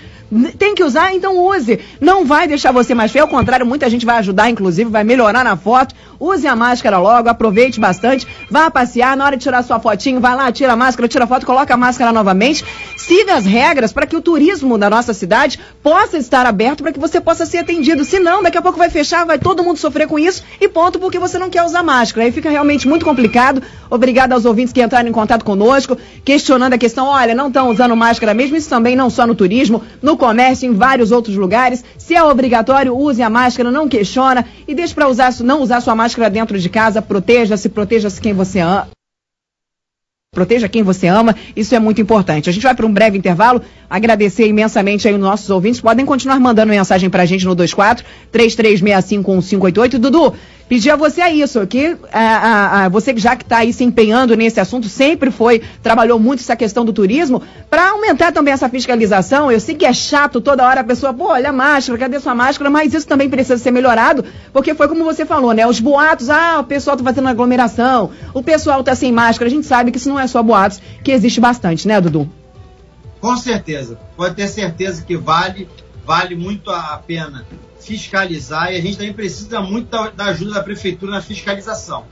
Tem 0.58 0.74
que 0.74 0.84
usar, 0.84 1.12
então 1.12 1.36
use. 1.36 1.80
Não 2.00 2.24
vai 2.24 2.46
deixar 2.46 2.70
você 2.70 2.94
mais 2.94 3.10
feio, 3.10 3.24
ao 3.24 3.28
contrário, 3.28 3.66
muita 3.66 3.90
gente 3.90 4.06
vai 4.06 4.18
ajudar, 4.18 4.48
inclusive, 4.48 4.88
vai 4.88 5.02
melhorar 5.02 5.42
na 5.42 5.56
foto. 5.56 5.94
Use 6.20 6.46
a 6.46 6.54
máscara 6.54 6.98
logo, 6.98 7.28
aproveite 7.28 7.80
bastante, 7.80 8.26
vá 8.50 8.70
passear, 8.70 9.16
na 9.16 9.24
hora 9.24 9.36
de 9.36 9.42
tirar 9.42 9.62
sua 9.62 9.80
fotinho, 9.80 10.20
vai 10.20 10.36
lá, 10.36 10.52
tira 10.52 10.74
a 10.74 10.76
máscara, 10.76 11.08
tira 11.08 11.24
a 11.24 11.26
foto, 11.26 11.46
coloca 11.46 11.74
a 11.74 11.76
máscara 11.76 12.12
novamente. 12.12 12.64
Siga 12.96 13.34
as 13.34 13.44
regras 13.44 13.92
para 13.92 14.06
que 14.06 14.14
o 14.14 14.20
turismo 14.20 14.78
da 14.78 14.88
nossa 14.88 15.12
cidade 15.12 15.58
possa 15.82 16.18
estar 16.18 16.46
aberto 16.46 16.82
para 16.82 16.92
que 16.92 17.00
você 17.00 17.20
possa 17.20 17.44
ser 17.44 17.58
atendido. 17.58 18.04
Se 18.04 18.20
não, 18.20 18.42
daqui 18.42 18.58
a 18.58 18.62
pouco 18.62 18.78
vai 18.78 18.90
fechar, 18.90 19.24
vai 19.24 19.38
todo 19.38 19.64
mundo 19.64 19.78
sofrer 19.78 20.06
com 20.06 20.18
isso 20.18 20.44
e 20.60 20.68
ponto 20.68 21.00
porque 21.00 21.18
você 21.18 21.38
não 21.38 21.50
quer 21.50 21.64
usar 21.64 21.82
máscara. 21.82 22.26
Aí 22.26 22.32
fica 22.32 22.50
realmente 22.50 22.86
muito 22.86 23.04
complicado. 23.04 23.62
Obrigada 23.88 24.34
aos 24.34 24.44
ouvintes 24.44 24.72
que 24.72 24.82
entraram 24.82 25.08
em 25.08 25.12
contato 25.12 25.44
conosco, 25.44 25.96
questionando 26.24 26.74
a 26.74 26.78
questão, 26.78 27.06
olha, 27.06 27.34
não 27.34 27.48
estão 27.48 27.68
usando 27.70 27.96
máscara 27.96 28.32
mesmo, 28.32 28.56
isso 28.56 28.68
também 28.68 28.94
não 28.94 29.10
só 29.10 29.26
no 29.26 29.34
turismo, 29.34 29.82
no 30.00 30.16
comércio, 30.20 30.70
em 30.70 30.74
vários 30.74 31.10
outros 31.10 31.34
lugares. 31.34 31.84
Se 31.98 32.14
é 32.14 32.22
obrigatório, 32.22 32.96
use 32.96 33.20
a 33.20 33.28
máscara, 33.28 33.72
não 33.72 33.88
questiona 33.88 34.44
e 34.68 34.74
deixe 34.74 34.94
para 34.94 35.08
usar, 35.08 35.32
não 35.40 35.62
usar 35.62 35.80
sua 35.80 35.96
máscara 35.96 36.30
dentro 36.30 36.56
de 36.56 36.68
casa, 36.68 37.02
proteja-se, 37.02 37.68
proteja-se 37.68 38.20
quem 38.20 38.32
você 38.32 38.60
ama. 38.60 38.88
Proteja 40.32 40.68
quem 40.68 40.84
você 40.84 41.08
ama, 41.08 41.34
isso 41.56 41.74
é 41.74 41.80
muito 41.80 42.00
importante. 42.00 42.48
A 42.48 42.52
gente 42.52 42.62
vai 42.62 42.72
para 42.72 42.86
um 42.86 42.92
breve 42.92 43.18
intervalo, 43.18 43.60
agradecer 43.88 44.46
imensamente 44.46 45.08
aí 45.08 45.14
os 45.14 45.20
nossos 45.20 45.50
ouvintes. 45.50 45.80
Podem 45.80 46.06
continuar 46.06 46.38
mandando 46.38 46.70
mensagem 46.70 47.10
para 47.10 47.24
a 47.24 47.26
gente 47.26 47.44
no 47.44 47.56
24 47.56 48.04
3365 48.30 49.28
1588. 49.28 49.98
Dudu, 49.98 50.32
pedir 50.70 50.90
a 50.90 50.94
você 50.94 51.26
isso, 51.26 51.66
que 51.66 51.96
a, 52.12 52.84
a, 52.84 52.88
você 52.88 53.12
já 53.16 53.34
que 53.34 53.42
está 53.42 53.58
aí 53.58 53.72
se 53.72 53.82
empenhando 53.82 54.36
nesse 54.36 54.60
assunto, 54.60 54.88
sempre 54.88 55.32
foi, 55.32 55.60
trabalhou 55.82 56.16
muito 56.16 56.38
essa 56.38 56.54
questão 56.54 56.84
do 56.84 56.92
turismo, 56.92 57.42
para 57.68 57.90
aumentar 57.90 58.30
também 58.30 58.54
essa 58.54 58.68
fiscalização. 58.68 59.50
Eu 59.50 59.58
sei 59.58 59.74
que 59.74 59.84
é 59.84 59.92
chato 59.92 60.40
toda 60.40 60.64
hora 60.64 60.82
a 60.82 60.84
pessoa, 60.84 61.12
pô, 61.12 61.24
olha 61.24 61.48
a 61.48 61.52
máscara, 61.52 61.98
cadê 61.98 62.20
sua 62.20 62.36
máscara? 62.36 62.70
Mas 62.70 62.94
isso 62.94 63.04
também 63.04 63.28
precisa 63.28 63.58
ser 63.58 63.72
melhorado, 63.72 64.24
porque 64.52 64.72
foi 64.72 64.86
como 64.86 65.02
você 65.02 65.26
falou, 65.26 65.52
né? 65.52 65.66
Os 65.66 65.80
boatos, 65.80 66.30
ah, 66.30 66.60
o 66.60 66.64
pessoal 66.64 66.94
está 66.94 67.04
fazendo 67.04 67.26
aglomeração, 67.26 68.12
o 68.32 68.40
pessoal 68.40 68.78
está 68.78 68.94
sem 68.94 69.10
máscara. 69.10 69.48
A 69.48 69.50
gente 69.50 69.66
sabe 69.66 69.90
que 69.90 69.98
isso 69.98 70.08
não 70.08 70.20
é 70.20 70.28
só 70.28 70.40
boatos, 70.40 70.80
que 71.02 71.10
existe 71.10 71.40
bastante, 71.40 71.88
né, 71.88 72.00
Dudu? 72.00 72.30
Com 73.20 73.36
certeza. 73.36 73.98
Pode 74.16 74.36
ter 74.36 74.46
certeza 74.46 75.02
que 75.02 75.16
vale, 75.16 75.68
vale 76.10 76.34
muito 76.34 76.72
a 76.72 77.00
pena 77.06 77.46
fiscalizar 77.78 78.72
e 78.72 78.76
a 78.76 78.80
gente 78.80 78.96
também 78.96 79.12
precisa 79.12 79.60
muito 79.60 79.90
da, 79.90 80.10
da 80.10 80.24
ajuda 80.24 80.54
da 80.54 80.62
prefeitura 80.64 81.12
na 81.12 81.22
fiscalização. 81.22 82.04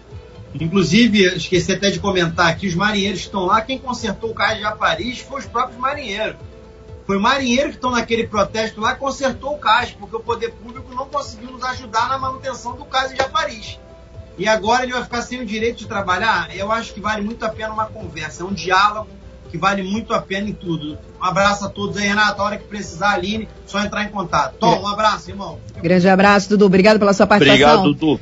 Inclusive, 0.55 1.25
esqueci 1.37 1.73
até 1.73 1.91
de 1.91 1.99
comentar 1.99 2.47
aqui, 2.47 2.69
os 2.69 2.77
marinheiros 2.77 3.23
que 3.23 3.27
estão 3.27 3.45
lá, 3.45 3.61
quem 3.61 3.77
consertou 3.77 4.31
o 4.31 4.35
cais 4.35 4.59
de 4.59 4.77
Paris 4.77 5.19
foi 5.19 5.41
os 5.41 5.47
próprios 5.47 5.81
marinheiros. 5.81 6.37
Foi 7.09 7.19
marinheiro 7.19 7.71
que 7.71 7.75
estão 7.75 7.91
naquele 7.91 8.29
protesto 8.29 8.81
lá 8.81 8.95
consertou 8.95 9.55
o 9.55 9.59
cais, 9.59 9.91
porque 9.91 10.15
o 10.15 10.21
poder 10.21 10.53
público 10.53 10.95
não 10.95 11.07
conseguiu 11.07 11.51
nos 11.51 11.65
ajudar 11.65 12.09
na 12.09 12.19
manutenção 12.19 12.77
do 12.77 12.85
cais 12.85 13.13
de 13.13 13.29
Paris. 13.31 13.81
E 14.39 14.47
agora 14.47 14.85
ele 14.85 14.93
vai 14.93 15.03
ficar 15.03 15.23
sem 15.23 15.41
o 15.41 15.45
direito 15.45 15.79
de 15.79 15.89
trabalhar? 15.89 16.57
Eu 16.57 16.71
acho 16.71 16.95
que 16.95 17.01
vale 17.01 17.21
muito 17.21 17.45
a 17.45 17.49
pena 17.49 17.73
uma 17.73 17.87
conversa, 17.87 18.45
um 18.45 18.53
diálogo 18.53 19.11
que 19.51 19.59
vale 19.59 19.83
muito 19.83 20.13
a 20.15 20.21
pena 20.21 20.49
em 20.49 20.53
tudo. 20.53 20.99
Um 21.21 21.25
abraço 21.25 21.65
a 21.65 21.69
todos 21.69 21.97
aí, 21.97 22.07
Renato. 22.07 22.41
A 22.41 22.45
hora 22.45 22.57
que 22.57 22.65
precisar, 22.65 23.11
Aline, 23.11 23.49
só 23.67 23.81
entrar 23.81 24.05
em 24.05 24.09
contato. 24.09 24.57
Tom, 24.59 24.83
um 24.83 24.87
abraço, 24.87 25.31
irmão. 25.31 25.59
Grande 25.83 26.09
abraço, 26.09 26.49
Dudu. 26.51 26.67
Obrigado 26.67 26.99
pela 26.99 27.13
sua 27.13 27.27
participação. 27.27 27.81
Obrigado, 27.81 27.95
Dudu. 27.95 28.21